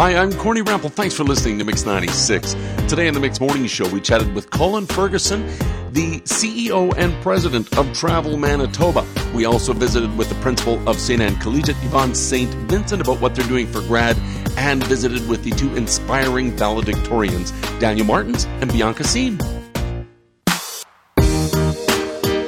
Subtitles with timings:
[0.00, 0.90] Hi, I'm Courtney Rample.
[0.90, 2.54] Thanks for listening to Mix 96.
[2.88, 5.46] Today on the Mix Morning Show, we chatted with Colin Ferguson,
[5.92, 9.04] the CEO and president of Travel Manitoba.
[9.34, 11.20] We also visited with the principal of St.
[11.20, 12.50] Anne Collegiate, Yvonne St.
[12.70, 14.16] Vincent, about what they're doing for grad,
[14.56, 19.38] and visited with the two inspiring valedictorians, Daniel Martins and Bianca Seen.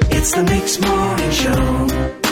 [0.09, 2.22] It's the Mix Morning Show.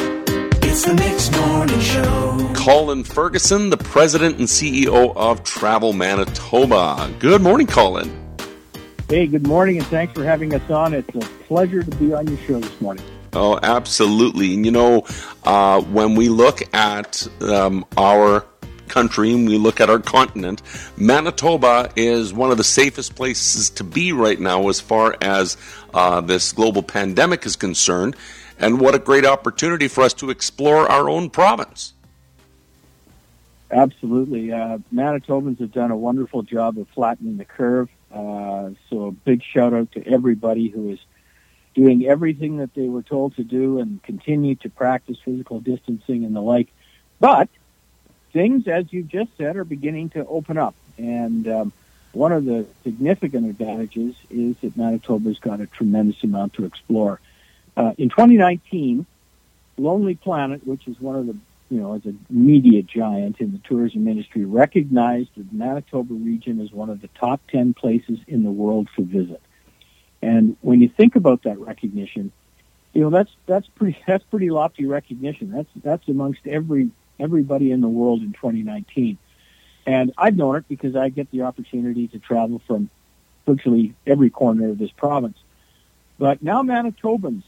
[0.73, 2.53] It's the Mix Morning Show.
[2.55, 7.13] Colin Ferguson, the president and CEO of Travel Manitoba.
[7.19, 8.09] Good morning, Colin.
[9.09, 10.93] Hey, good morning, and thanks for having us on.
[10.93, 13.03] It's a pleasure to be on your show this morning.
[13.33, 14.53] Oh, absolutely.
[14.53, 15.05] And you know,
[15.43, 18.45] uh, when we look at um, our
[18.87, 20.61] country and we look at our continent,
[20.95, 25.57] Manitoba is one of the safest places to be right now as far as
[25.93, 28.15] uh, this global pandemic is concerned.
[28.61, 31.93] And what a great opportunity for us to explore our own province.
[33.71, 34.51] Absolutely.
[34.51, 37.89] Uh, Manitobans have done a wonderful job of flattening the curve.
[38.13, 40.99] Uh, so a big shout out to everybody who is
[41.73, 46.35] doing everything that they were told to do and continue to practice physical distancing and
[46.35, 46.67] the like.
[47.19, 47.49] But
[48.33, 50.75] things, as you just said, are beginning to open up.
[50.97, 51.73] And um,
[52.11, 57.19] one of the significant advantages is that Manitoba's got a tremendous amount to explore.
[57.75, 59.05] Uh, in 2019,
[59.77, 61.35] Lonely Planet, which is one of the,
[61.69, 66.71] you know, as a media giant in the tourism industry, recognized the Manitoba region as
[66.71, 69.41] one of the top 10 places in the world for visit.
[70.21, 72.31] And when you think about that recognition,
[72.93, 75.51] you know, that's, that's pretty, that's pretty lofty recognition.
[75.51, 79.17] That's, that's amongst every, everybody in the world in 2019.
[79.87, 82.89] And I've known it because I get the opportunity to travel from
[83.47, 85.37] virtually every corner of this province.
[86.19, 87.43] But now Manitobans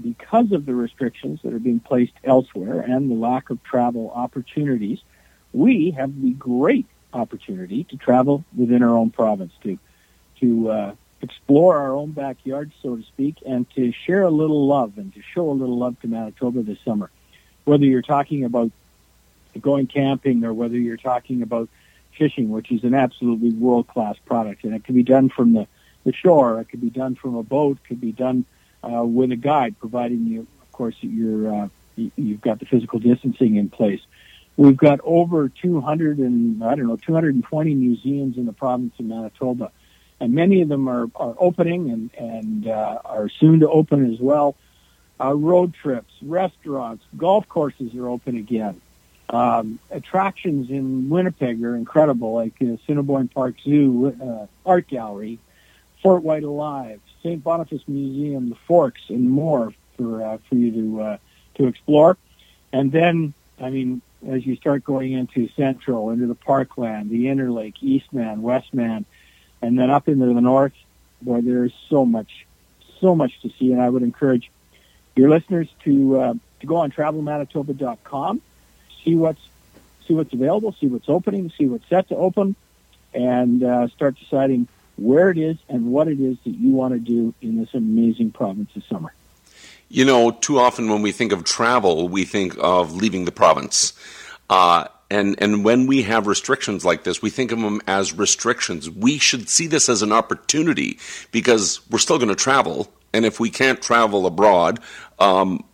[0.00, 5.00] because of the restrictions that are being placed elsewhere and the lack of travel opportunities,
[5.52, 9.78] we have the great opportunity to travel within our own province to
[10.40, 14.98] to uh, explore our own backyard, so to speak, and to share a little love
[14.98, 17.10] and to show a little love to Manitoba this summer.
[17.64, 18.70] Whether you're talking about
[19.60, 21.70] going camping or whether you're talking about
[22.18, 25.66] fishing, which is an absolutely world class product, and it can be done from the,
[26.04, 28.44] the shore, it can be done from a boat, can be done
[28.86, 33.56] uh, with a guide, providing you, of course, you're uh, you've got the physical distancing
[33.56, 34.00] in place.
[34.56, 39.70] We've got over 200 and I don't know 220 museums in the province of Manitoba,
[40.20, 44.20] and many of them are, are opening and and uh, are soon to open as
[44.20, 44.56] well.
[45.18, 48.80] Uh, road trips, restaurants, golf courses are open again.
[49.28, 55.38] Um, attractions in Winnipeg are incredible, like uh, Assiniboine Park Zoo, uh, Art Gallery,
[56.04, 57.42] FortWhyte Alive, St.
[57.42, 61.16] Boniface Museum, the Forks, and more for uh, for you to uh,
[61.56, 62.16] to explore.
[62.72, 67.74] And then, I mean, as you start going into Central, into the Parkland, the Interlake,
[67.80, 69.04] Eastman, Westman,
[69.60, 70.74] and then up into the north,
[71.20, 72.46] boy, there is so much,
[73.00, 73.72] so much to see.
[73.72, 74.50] And I would encourage
[75.16, 78.40] your listeners to uh, to go on travelmanitoba.com,
[79.04, 79.42] see what's
[80.06, 82.54] see what's available, see what's opening, see what's set to open,
[83.12, 87.00] and uh, start deciding where it is and what it is that you want to
[87.00, 89.12] do in this amazing province this summer.
[89.88, 93.92] You know, too often when we think of travel, we think of leaving the province.
[94.50, 98.90] Uh, and, and when we have restrictions like this, we think of them as restrictions.
[98.90, 100.98] We should see this as an opportunity
[101.30, 102.92] because we're still going to travel.
[103.12, 104.80] And if we can't travel abroad,
[105.20, 105.64] um,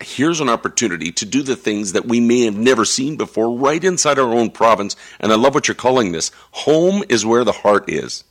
[0.00, 3.82] here's an opportunity to do the things that we may have never seen before right
[3.84, 4.96] inside our own province.
[5.20, 6.30] And I love what you're calling this.
[6.52, 8.24] Home is where the heart is.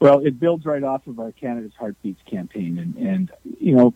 [0.00, 3.94] Well, it builds right off of our Canada's Heartbeats campaign, and and you know,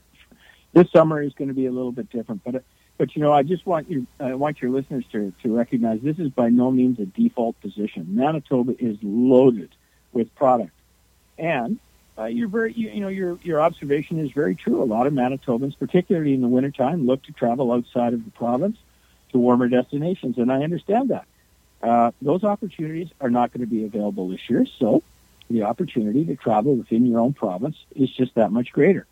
[0.73, 2.65] this summer is going to be a little bit different, but
[2.99, 6.19] but you know, I just want you I want your listeners to to recognize this
[6.19, 8.15] is by no means a default position.
[8.17, 9.71] Manitoba is loaded
[10.13, 10.73] with product,
[11.39, 11.79] and
[12.19, 14.83] uh, you're very you, you know your your observation is very true.
[14.83, 18.77] A lot of Manitobans, particularly in the wintertime, look to travel outside of the province
[19.31, 21.27] to warmer destinations, and I understand that.
[21.83, 25.03] Uh, those opportunities are not going to be available this year, so
[25.53, 29.07] the opportunity to travel within your own province is just that much greater.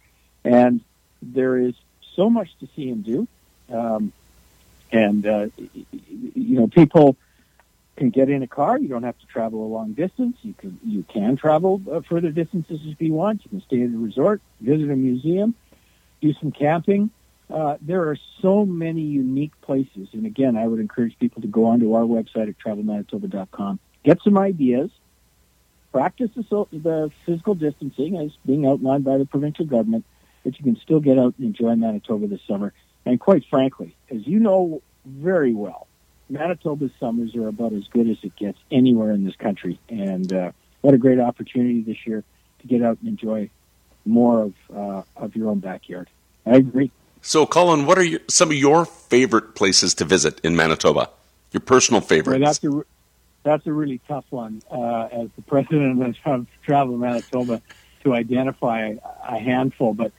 [0.44, 0.80] And
[1.22, 1.74] there is
[2.16, 3.28] so much to see and do.
[3.72, 4.12] Um,
[4.92, 7.16] and, uh, you know, people
[7.96, 8.78] can get in a car.
[8.78, 10.36] You don't have to travel a long distance.
[10.42, 13.44] You can, you can travel uh, further distances if you want.
[13.44, 15.54] You can stay at a resort, visit a museum,
[16.20, 17.10] do some camping.
[17.48, 20.08] Uh, there are so many unique places.
[20.12, 24.38] And again, I would encourage people to go onto our website at travelmanitoba.com, get some
[24.38, 24.90] ideas,
[25.92, 30.04] practice the, the physical distancing as being outlined by the provincial government,
[30.44, 32.72] but you can still get out and enjoy Manitoba this summer.
[33.04, 35.86] And quite frankly, as you know very well,
[36.28, 40.52] Manitoba's summers are about as good as it gets anywhere in this country, and uh,
[40.80, 42.22] what a great opportunity this year
[42.60, 43.50] to get out and enjoy
[44.04, 46.08] more of uh, of your own backyard.
[46.46, 46.90] I agree.
[47.22, 51.10] So, Colin, what are your, some of your favorite places to visit in Manitoba?
[51.52, 52.40] Your personal favorites?
[52.40, 52.84] Well, that's a
[53.42, 57.62] that's a really tough one uh, as the president of Travel Manitoba
[58.04, 58.94] to identify
[59.26, 59.94] a handful.
[59.94, 60.12] But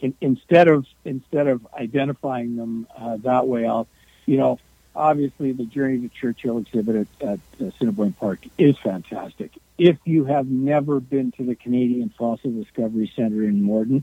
[0.00, 3.88] in, instead of instead of identifying them uh, that way, I'll
[4.26, 4.58] you know
[4.94, 9.52] obviously the Journey to Churchill exhibit at, at Park is fantastic.
[9.76, 14.02] If you have never been to the Canadian Fossil Discovery Center in Morden,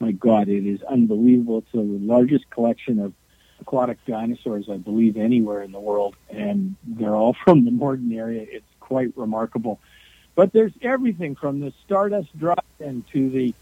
[0.00, 1.58] my God, it is unbelievable.
[1.58, 3.12] It's the largest collection of
[3.64, 8.46] aquatic dinosaurs, I believe, anywhere in the world, and they're all from the Morden area.
[8.48, 9.80] It's quite remarkable.
[10.34, 13.54] But there's everything from the Stardust Drive and to the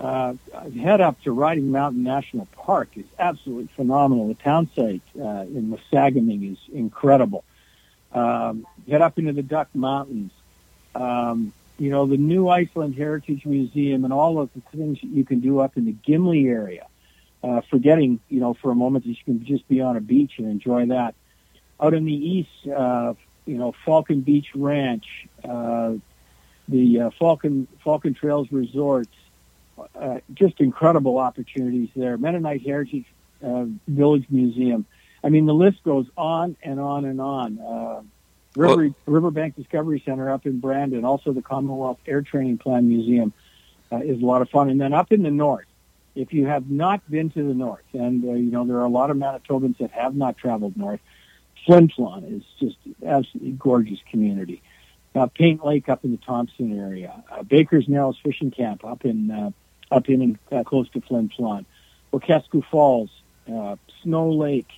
[0.00, 0.34] uh,
[0.80, 4.28] head up to Riding Mountain National Park is absolutely phenomenal.
[4.28, 7.44] The town site uh, in Wasagaming is incredible.
[8.12, 10.32] Um, head up into the Duck Mountains.
[10.94, 15.24] Um, you know, the New Iceland Heritage Museum and all of the things that you
[15.24, 16.86] can do up in the Gimli area.
[17.42, 20.34] Uh, forgetting, you know, for a moment that you can just be on a beach
[20.38, 21.14] and enjoy that.
[21.80, 23.14] Out in the east, uh,
[23.46, 25.94] you know, Falcon Beach Ranch, uh,
[26.68, 29.10] the uh, Falcon Falcon Trails Resorts,
[29.96, 32.16] uh, just incredible opportunities there.
[32.16, 33.06] Mennonite Heritage
[33.42, 34.86] uh, Village Museum.
[35.24, 37.58] I mean, the list goes on and on and on.
[37.58, 38.02] Uh,
[38.54, 43.32] River, well, Riverbank Discovery Center up in Brandon, also the Commonwealth Air Training Plan Museum
[43.90, 44.68] uh, is a lot of fun.
[44.68, 45.64] And then up in the north,
[46.14, 48.88] if you have not been to the north, and uh, you know there are a
[48.88, 51.00] lot of Manitobans that have not traveled north,
[51.66, 54.62] Flin Flon is just absolutely gorgeous community.
[55.14, 59.30] Uh, Paint Lake up in the Thompson area, uh, Baker's Narrows Fishing Camp up in
[59.30, 59.50] uh,
[59.90, 61.64] up in uh, close to Flin Flon,
[62.12, 63.10] Wekusko Falls,
[63.52, 64.70] uh, Snow Lake,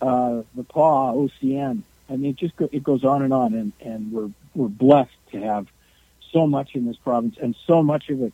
[0.00, 1.82] uh, the Pas, OCN.
[2.10, 5.10] I mean, it just go, it goes on and on, and and we're we're blessed
[5.32, 5.66] to have
[6.32, 8.32] so much in this province, and so much of it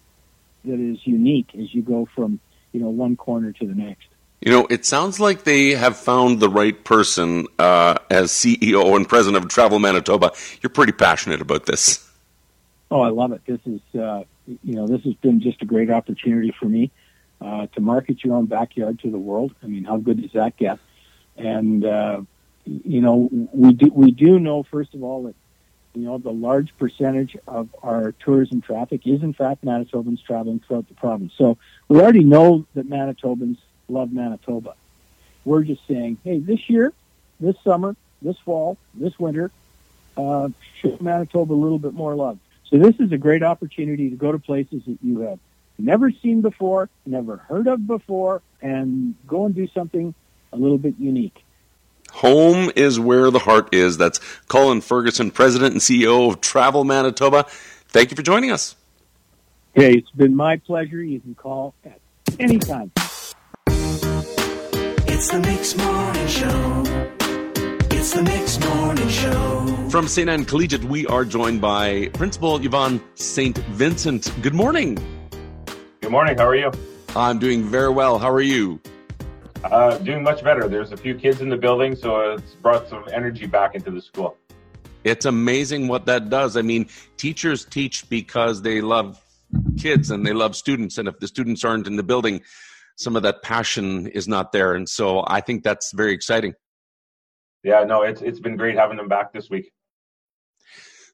[0.64, 2.40] that is unique as you go from
[2.72, 4.06] you know one corner to the next.
[4.40, 9.08] You know, it sounds like they have found the right person uh, as CEO and
[9.08, 10.32] president of Travel Manitoba.
[10.60, 12.06] You're pretty passionate about this.
[12.90, 13.40] Oh, I love it.
[13.46, 16.90] This is uh, you know this has been just a great opportunity for me
[17.40, 19.54] uh, to market your own backyard to the world.
[19.62, 20.78] I mean, how good does that get?
[21.36, 22.22] And uh,
[22.66, 25.34] you know, we do we do know first of all that
[25.94, 30.88] you know, the large percentage of our tourism traffic is in fact Manitobans traveling throughout
[30.88, 31.32] the province.
[31.36, 31.56] So
[31.88, 33.58] we already know that Manitobans
[33.88, 34.74] love Manitoba.
[35.44, 36.92] We're just saying, hey, this year,
[37.38, 39.50] this summer, this fall, this winter,
[40.16, 40.48] uh,
[40.80, 42.38] show Manitoba a little bit more love.
[42.70, 45.38] So this is a great opportunity to go to places that you have
[45.78, 50.14] never seen before, never heard of before, and go and do something
[50.52, 51.43] a little bit unique.
[52.14, 53.96] Home is where the heart is.
[53.98, 57.44] That's Colin Ferguson, President and CEO of Travel Manitoba.
[57.88, 58.76] Thank you for joining us.
[59.74, 61.02] Hey, it's been my pleasure.
[61.02, 61.98] You can call at
[62.38, 62.92] any time.
[63.66, 66.82] It's the Mix Morning Show.
[67.90, 69.88] It's the Mix Morning Show.
[69.90, 70.28] From St.
[70.28, 73.58] Anne Collegiate, we are joined by Principal Yvonne St.
[73.58, 74.32] Vincent.
[74.40, 74.98] Good morning.
[76.00, 76.38] Good morning.
[76.38, 76.70] How are you?
[77.16, 78.20] I'm doing very well.
[78.20, 78.80] How are you?
[79.64, 80.68] Uh, doing much better.
[80.68, 84.00] There's a few kids in the building, so it's brought some energy back into the
[84.00, 84.36] school.
[85.04, 86.56] It's amazing what that does.
[86.58, 86.86] I mean,
[87.16, 89.22] teachers teach because they love
[89.78, 92.42] kids and they love students, and if the students aren't in the building,
[92.96, 94.74] some of that passion is not there.
[94.74, 96.54] And so I think that's very exciting.
[97.62, 99.72] Yeah, no, it's it's been great having them back this week.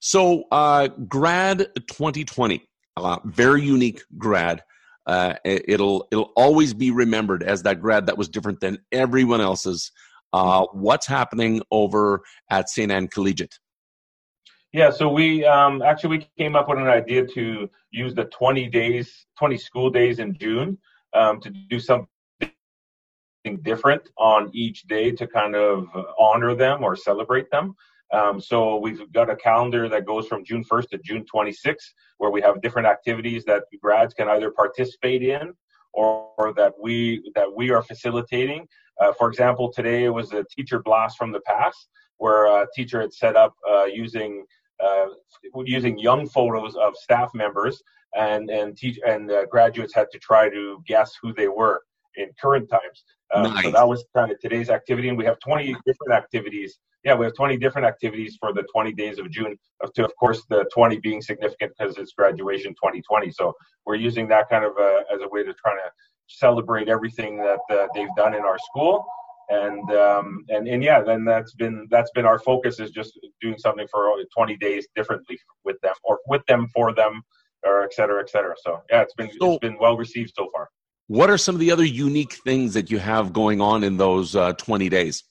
[0.01, 4.63] So, uh, grad 2020, uh, very unique grad
[5.07, 9.90] uh, it'll it'll always be remembered as that grad that was different than everyone else's.
[10.33, 12.92] Uh, what's happening over at St.
[12.92, 13.59] Anne Collegiate?
[14.73, 18.69] Yeah, so we um, actually we came up with an idea to use the 20
[18.69, 20.78] days, 20 school days in June
[21.12, 22.07] um, to do something
[23.62, 25.88] different on each day to kind of
[26.19, 27.75] honor them or celebrate them.
[28.12, 31.76] Um, so we've got a calendar that goes from June 1st to June 26th,
[32.19, 35.55] where we have different activities that grads can either participate in
[35.93, 38.67] or, or that we that we are facilitating.
[39.00, 41.88] Uh, for example, today was a teacher blast from the past,
[42.19, 44.45] where a teacher had set up uh, using
[44.85, 45.07] uh,
[45.64, 47.83] using young photos of staff members,
[48.14, 51.83] and and teach and graduates had to try to guess who they were
[52.17, 53.05] in current times.
[53.33, 53.64] Um, nice.
[53.64, 56.79] So that was kind of today's activity, and we have 20 different activities.
[57.04, 59.57] Yeah, we have 20 different activities for the 20 days of June.
[59.95, 63.30] To of course, the 20 being significant because it's graduation 2020.
[63.30, 63.54] So
[63.87, 65.90] we're using that kind of a, as a way to try to
[66.28, 69.07] celebrate everything that uh, they've done in our school,
[69.49, 73.57] and um, and and yeah, then that's been that's been our focus is just doing
[73.59, 77.23] something for 20 days differently with them or with them for them
[77.64, 78.54] or et cetera, et cetera.
[78.62, 80.69] So yeah, it's been so, it's been well received so far.
[81.09, 84.37] What are some of the other unique things that you have going on in those
[84.37, 85.25] uh, 20 days?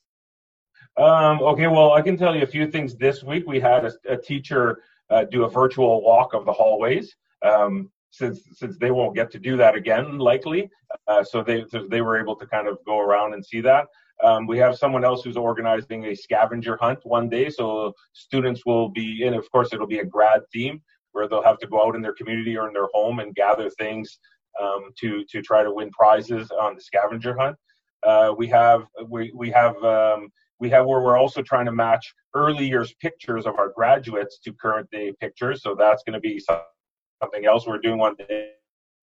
[1.00, 2.94] Um, okay, well, I can tell you a few things.
[2.94, 7.15] This week we had a, a teacher uh, do a virtual walk of the hallways.
[7.41, 10.70] Um, since since they won't get to do that again, likely,
[11.08, 13.88] uh, so they they were able to kind of go around and see that.
[14.22, 18.89] Um, we have someone else who's organizing a scavenger hunt one day, so students will
[18.89, 19.34] be in.
[19.36, 20.82] Of course, it'll be a grad theme
[21.13, 23.70] where they'll have to go out in their community or in their home and gather
[23.70, 24.20] things
[24.62, 27.56] um, to to try to win prizes on the scavenger hunt.
[28.03, 30.29] Uh, we have we we have um,
[30.60, 34.54] we have where we're also trying to match early years pictures of our graduates to
[34.54, 35.63] current day pictures.
[35.63, 38.51] So that's going to be something else we're doing one day.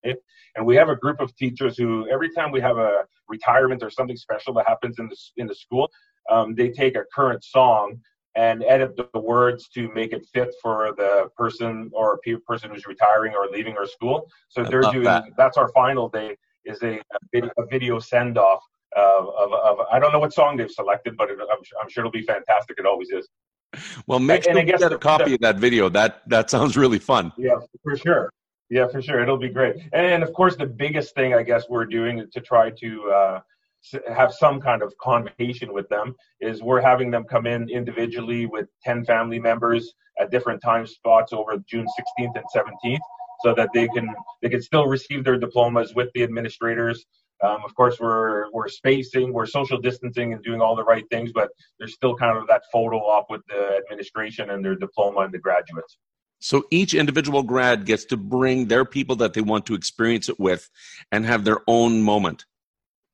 [0.05, 3.91] And we have a group of teachers who, every time we have a retirement or
[3.91, 5.91] something special that happens in the in the school,
[6.31, 7.99] um, they take a current song
[8.37, 12.87] and edit the words to make it fit for the person or peer person who's
[12.87, 14.29] retiring or leaving our school.
[14.49, 15.25] So they're doing that.
[15.37, 16.37] that's our final day
[16.67, 17.01] is a,
[17.35, 18.63] a video send off
[18.97, 22.03] of, of, of, I don't know what song they've selected, but it, I'm, I'm, sure
[22.03, 22.79] it'll be fantastic.
[22.79, 23.29] It always is.
[24.07, 25.89] Well, make sure you get a copy the, of that video.
[25.89, 27.33] That that sounds really fun.
[27.37, 28.31] Yeah, for sure.
[28.71, 29.21] Yeah, for sure.
[29.21, 29.77] It'll be great.
[29.93, 33.41] And of course, the biggest thing I guess we're doing to try to uh,
[34.13, 38.67] have some kind of conversation with them is we're having them come in individually with
[38.83, 41.87] 10 family members at different time spots over June
[42.19, 42.99] 16th and 17th
[43.45, 44.09] so that they can
[44.43, 47.05] they can still receive their diplomas with the administrators
[47.43, 51.33] um, of course we're we're spacing we're social distancing and doing all the right things
[51.33, 55.33] but there's still kind of that photo op with the administration and their diploma and
[55.33, 55.99] the graduates
[56.39, 60.39] so each individual grad gets to bring their people that they want to experience it
[60.39, 60.69] with
[61.11, 62.45] and have their own moment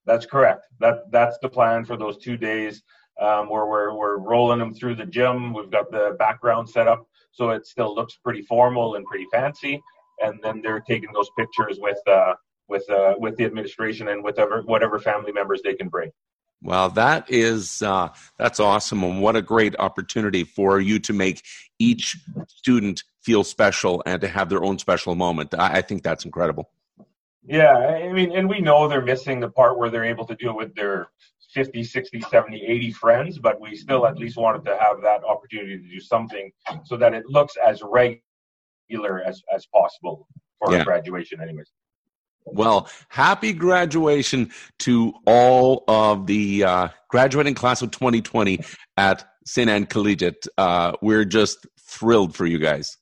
[0.05, 0.67] that's correct.
[0.81, 2.83] That that's the plan for those two days
[3.21, 5.53] um, where we're we're rolling them through the gym.
[5.53, 9.83] We've got the background set up so it still looks pretty formal and pretty fancy.
[10.23, 12.35] And then they're taking those pictures with uh,
[12.69, 16.11] with uh, with the administration and with whatever, whatever family members they can bring.
[16.63, 21.43] Well, that is uh, that's awesome, and what a great opportunity for you to make
[21.79, 22.17] each
[22.47, 25.55] student feel special and to have their own special moment.
[25.55, 26.71] I, I think that's incredible.
[27.45, 30.51] Yeah, I mean, and we know they're missing the part where they're able to do
[30.51, 31.09] it with their
[31.53, 35.79] 50, 60, 70, 80 friends, but we still at least wanted to have that opportunity
[35.79, 36.51] to do something
[36.85, 40.29] so that it looks as regular as, as possible
[40.59, 40.85] for yeah.
[40.85, 41.71] graduation, anyways.
[42.47, 48.61] Well, happy graduation to all of the uh, graduating class of 2020
[48.97, 49.69] at St.
[49.71, 50.47] Anne Collegiate.
[50.59, 52.97] Uh, we're just thrilled for you guys.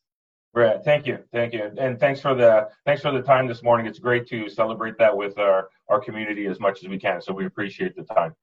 [0.52, 3.86] Brett, thank you, thank you, and thanks for the thanks for the time this morning.
[3.86, 7.22] It's great to celebrate that with our our community as much as we can.
[7.22, 8.34] So we appreciate the time.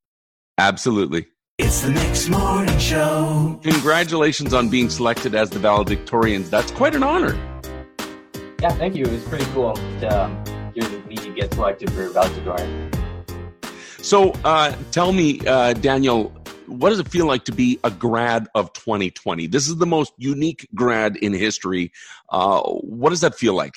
[0.57, 1.27] Absolutely.
[1.57, 3.59] It's the Mix Morning Show.
[3.63, 6.49] Congratulations on being selected as the valedictorians.
[6.49, 7.33] That's quite an honor.
[8.61, 9.05] Yeah, thank you.
[9.05, 10.56] It was pretty cool to um, hear me
[11.37, 12.91] get selected for valedictorian.
[13.99, 16.29] So, uh, tell me, uh, Daniel,
[16.67, 19.47] what does it feel like to be a grad of 2020?
[19.47, 21.91] This is the most unique grad in history.
[22.29, 23.73] Uh, what does that feel like?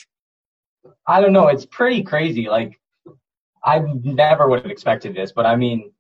[1.07, 1.49] I don't know.
[1.49, 2.49] It's pretty crazy.
[2.49, 2.81] Like,
[3.65, 5.93] I never would have expected this, but I mean,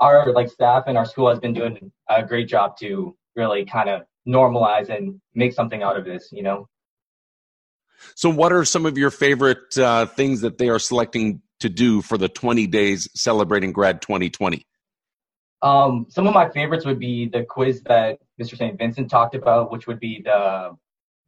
[0.00, 3.88] our like staff and our school has been doing a great job to really kind
[3.88, 6.28] of normalize and make something out of this.
[6.30, 6.68] You know.
[8.14, 12.02] So, what are some of your favorite uh, things that they are selecting to do
[12.02, 14.64] for the 20 days celebrating grad 2020?
[15.60, 18.56] Um, some of my favorites would be the quiz that Mr.
[18.56, 18.78] St.
[18.78, 20.76] Vincent talked about, which would be the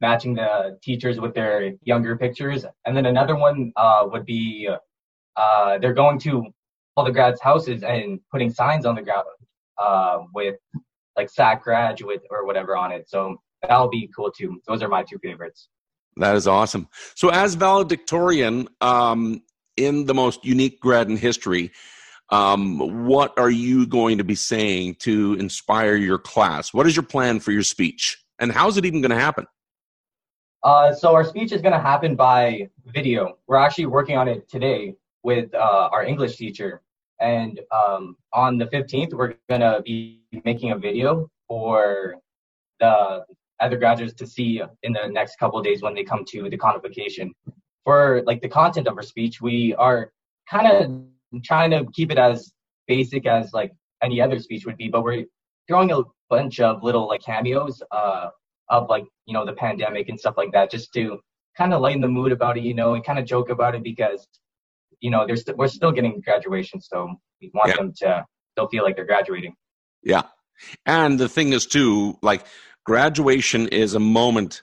[0.00, 2.64] matching the teachers with their younger pictures.
[2.86, 4.68] And then another one uh, would be
[5.36, 6.46] uh, they're going to
[6.96, 9.26] all the grads' houses and putting signs on the ground
[9.78, 10.56] uh, with
[11.16, 13.08] like SAC graduate or whatever on it.
[13.08, 14.60] So that'll be cool too.
[14.66, 15.68] Those are my two favorites.
[16.16, 16.88] That is awesome.
[17.14, 19.42] So, as valedictorian um,
[19.76, 21.70] in the most unique grad in history,
[22.30, 26.72] um, what are you going to be saying to inspire your class?
[26.72, 28.22] What is your plan for your speech?
[28.38, 29.46] And how is it even going to happen?
[30.62, 33.38] Uh, so our speech is going to happen by video.
[33.46, 36.82] We're actually working on it today with uh, our English teacher.
[37.18, 42.16] And um, on the 15th, we're going to be making a video for
[42.78, 43.24] the
[43.60, 46.56] other graduates to see in the next couple of days when they come to the
[46.56, 47.32] convocation.
[47.84, 50.12] For like the content of our speech, we are
[50.48, 52.52] kind of trying to keep it as
[52.86, 55.24] basic as like any other speech would be, but we're
[55.68, 58.28] throwing a bunch of little like cameos uh,
[58.68, 61.18] of like you know the pandemic and stuff like that, just to
[61.56, 63.82] kind of lighten the mood about it, you know, and kind of joke about it
[63.82, 64.26] because
[65.00, 67.76] you know there's st- we're still getting graduation, so we want yeah.
[67.76, 68.24] them to
[68.56, 69.54] they'll feel like they're graduating.
[70.02, 70.22] Yeah.
[70.84, 72.44] And the thing is, too, like
[72.84, 74.62] graduation is a moment.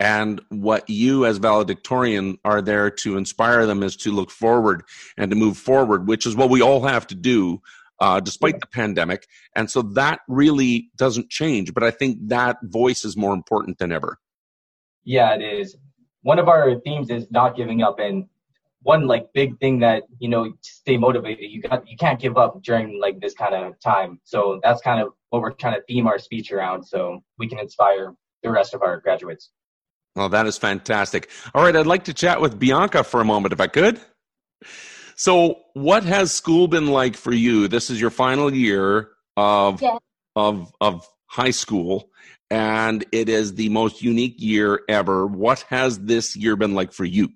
[0.00, 4.84] And what you as valedictorian are there to inspire them is to look forward
[5.16, 7.60] and to move forward, which is what we all have to do
[8.00, 9.26] uh, despite the pandemic.
[9.56, 11.74] And so that really doesn't change.
[11.74, 14.18] But I think that voice is more important than ever.
[15.04, 15.76] Yeah, it is.
[16.22, 18.26] One of our themes is not giving up, and
[18.82, 21.50] one like big thing that you know stay motivated.
[21.50, 24.20] You got you can't give up during like this kind of time.
[24.24, 27.58] So that's kind of what we're trying to theme our speech around, so we can
[27.58, 29.50] inspire the rest of our graduates.
[30.16, 31.28] Well, that is fantastic.
[31.54, 34.00] All right, I'd like to chat with Bianca for a moment, if I could.
[35.14, 37.68] So, what has school been like for you?
[37.68, 39.98] This is your final year of Yeah.
[40.36, 42.10] of of high school,
[42.50, 45.26] and it is the most unique year ever.
[45.26, 47.30] What has this year been like for you?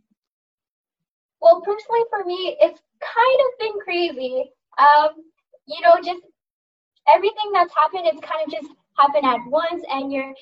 [1.53, 4.53] Well, personally for me, it's kind of been crazy.
[4.79, 5.11] Um,
[5.67, 6.23] you know, just
[7.09, 8.69] everything that's happened, it's kind of just
[8.99, 10.35] happened at once, and you're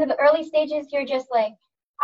[0.00, 1.54] in the early stages, you're just like,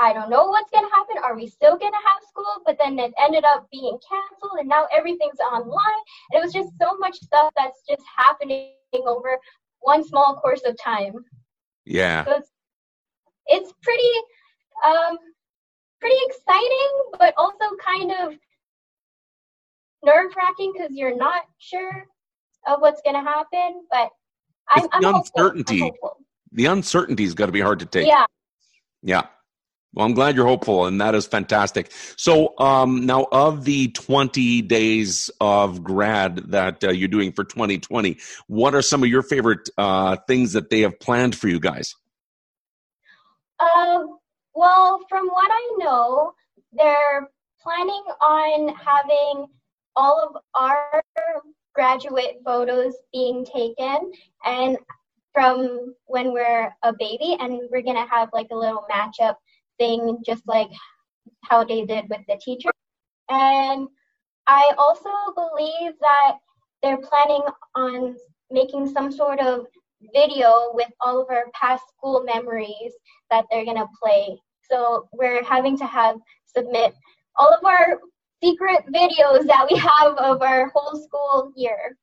[0.00, 1.18] I don't know what's gonna happen.
[1.22, 2.62] Are we still gonna have school?
[2.66, 6.02] But then it ended up being canceled, and now everything's online.
[6.30, 9.38] And it was just so much stuff that's just happening over
[9.80, 11.24] one small course of time.
[11.84, 12.50] Yeah, So it's
[13.46, 14.14] it's pretty
[14.84, 15.16] um
[16.02, 18.34] pretty exciting, but also kind of
[20.04, 22.06] nerve wracking because you're not sure
[22.66, 23.84] of what's gonna happen.
[23.90, 24.10] But
[24.68, 25.32] I'm, I'm the hopeful.
[25.36, 25.78] I'm uncertainty.
[25.80, 26.16] hopeful.
[26.50, 28.06] the uncertainty's got to be hard to take.
[28.06, 28.26] Yeah.
[29.02, 29.22] Yeah.
[29.94, 31.92] Well, I'm glad you're hopeful, and that is fantastic.
[32.16, 38.16] So, um, now of the 20 days of grad that uh, you're doing for 2020,
[38.46, 41.94] what are some of your favorite uh, things that they have planned for you guys?
[43.60, 44.11] Um,
[44.62, 46.34] well, from what I know,
[46.72, 47.28] they're
[47.60, 49.46] planning on having
[49.96, 51.02] all of our
[51.74, 54.12] graduate photos being taken
[54.44, 54.78] and
[55.34, 59.34] from when we're a baby and we're going to have like a little matchup
[59.78, 60.70] thing just like
[61.42, 62.70] how they did with the teacher
[63.30, 63.88] and
[64.46, 66.36] i also believe that
[66.82, 67.42] they're planning
[67.74, 68.14] on
[68.50, 69.66] making some sort of
[70.14, 72.92] video with all of our past school memories
[73.30, 74.40] that they're going to play.
[74.70, 76.94] So we're having to have submit
[77.36, 77.98] all of our
[78.42, 81.96] secret videos that we have of our whole school year.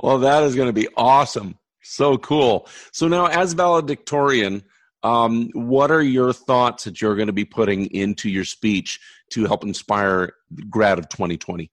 [0.00, 1.58] Well, that is going to be awesome.
[1.82, 2.68] So cool.
[2.92, 4.62] So now, as valedictorian,
[5.02, 9.44] um, what are your thoughts that you're going to be putting into your speech to
[9.44, 11.70] help inspire the grad of 2020?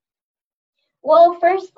[1.02, 1.72] Well, first,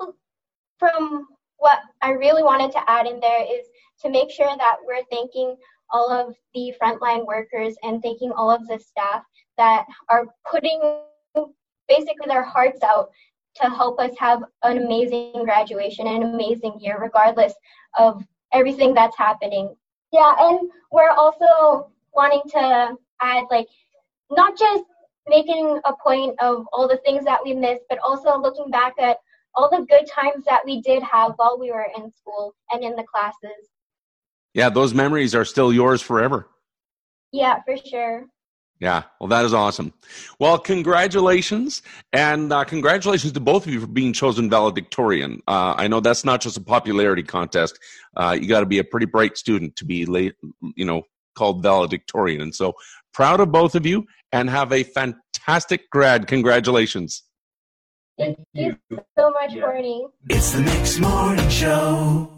[0.78, 3.66] from what I really wanted to add in there is
[4.02, 5.56] to make sure that we're thanking
[5.90, 9.22] all of the frontline workers and thanking all of the staff
[9.56, 10.80] that are putting
[11.88, 13.10] basically their hearts out
[13.56, 17.54] to help us have an amazing graduation and an amazing year, regardless
[17.98, 19.74] of everything that's happening.
[20.12, 23.66] Yeah, and we're also wanting to add, like,
[24.30, 24.84] not just
[25.28, 29.18] making a point of all the things that we missed, but also looking back at
[29.54, 32.96] all the good times that we did have while we were in school and in
[32.96, 33.70] the classes.
[34.54, 36.48] Yeah, those memories are still yours forever.
[37.32, 38.26] Yeah, for sure.
[38.80, 39.92] Yeah, well, that is awesome.
[40.38, 41.80] Well, congratulations,
[42.12, 45.40] and uh, congratulations to both of you for being chosen valedictorian.
[45.46, 47.78] Uh, I know that's not just a popularity contest.
[48.16, 50.34] Uh, you got to be a pretty bright student to be, late,
[50.76, 51.02] you know,
[51.36, 52.40] called valedictorian.
[52.40, 52.74] And so,
[53.12, 56.26] proud of both of you, and have a fantastic grad.
[56.26, 57.22] Congratulations.
[58.18, 58.76] Thank Thank you.
[58.90, 59.62] you so much, Yeah.
[59.62, 60.06] Courtney.
[60.28, 62.33] It's the Mix Morning Show.